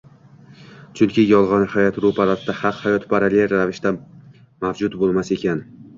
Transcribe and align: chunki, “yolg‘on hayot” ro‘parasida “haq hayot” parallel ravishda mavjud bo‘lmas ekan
chunki, 0.99 1.25
“yolg‘on 1.31 1.65
hayot” 1.73 1.99
ro‘parasida 2.05 2.55
“haq 2.61 2.79
hayot” 2.87 3.07
parallel 3.13 3.47
ravishda 3.53 3.93
mavjud 4.65 4.97
bo‘lmas 5.05 5.31
ekan 5.37 5.63